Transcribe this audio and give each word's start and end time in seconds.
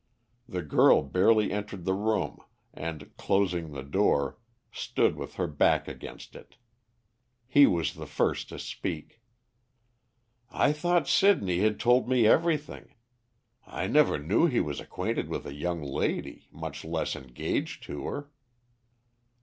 The 0.49 0.63
girl 0.63 1.03
barely 1.03 1.51
entered 1.51 1.85
the 1.85 1.93
room, 1.93 2.39
and, 2.73 3.15
closing 3.17 3.69
the 3.69 3.83
door, 3.83 4.39
stood 4.71 5.15
with 5.15 5.35
her 5.35 5.45
back 5.45 5.87
against 5.87 6.35
it. 6.35 6.55
He 7.45 7.67
was 7.67 7.93
the 7.93 8.07
first 8.07 8.49
to 8.49 8.57
speak. 8.57 9.21
"I 10.49 10.73
thought 10.73 11.07
Sidney 11.07 11.59
had 11.59 11.79
told 11.79 12.09
me 12.09 12.25
everything; 12.25 12.95
I 13.67 13.85
never 13.85 14.17
knew 14.17 14.47
he 14.47 14.59
was 14.59 14.79
acquainted 14.79 15.29
with 15.29 15.45
a 15.45 15.53
young 15.53 15.83
lady, 15.83 16.47
much 16.51 16.83
less 16.83 17.15
engaged 17.15 17.83
to 17.83 18.07
her." 18.07 18.31